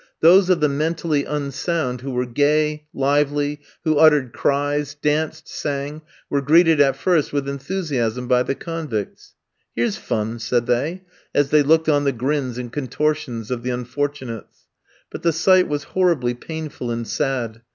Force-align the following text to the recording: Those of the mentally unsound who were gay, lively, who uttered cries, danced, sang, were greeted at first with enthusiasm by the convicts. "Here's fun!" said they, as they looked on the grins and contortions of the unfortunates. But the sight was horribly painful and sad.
Those 0.19 0.49
of 0.49 0.61
the 0.61 0.67
mentally 0.67 1.25
unsound 1.25 2.01
who 2.01 2.09
were 2.09 2.25
gay, 2.25 2.87
lively, 2.91 3.61
who 3.83 3.97
uttered 3.99 4.33
cries, 4.33 4.95
danced, 4.95 5.47
sang, 5.47 6.01
were 6.27 6.41
greeted 6.41 6.81
at 6.81 6.95
first 6.95 7.31
with 7.31 7.47
enthusiasm 7.47 8.27
by 8.27 8.41
the 8.41 8.55
convicts. 8.55 9.35
"Here's 9.75 9.97
fun!" 9.97 10.39
said 10.39 10.65
they, 10.65 11.03
as 11.35 11.51
they 11.51 11.61
looked 11.61 11.87
on 11.87 12.05
the 12.05 12.11
grins 12.11 12.57
and 12.57 12.73
contortions 12.73 13.51
of 13.51 13.61
the 13.61 13.69
unfortunates. 13.69 14.63
But 15.11 15.21
the 15.21 15.31
sight 15.31 15.67
was 15.67 15.83
horribly 15.93 16.33
painful 16.33 16.89
and 16.89 17.07
sad. 17.07 17.61